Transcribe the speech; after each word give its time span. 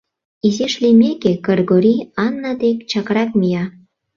Изиш 0.47 0.73
лиймеке, 0.81 1.31
Кыргорий 1.45 2.01
Ана 2.25 2.51
дек 2.61 2.77
чакрак 2.89 3.29
мия. 3.39 3.63